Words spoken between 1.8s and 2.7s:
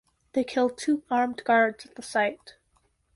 at the site.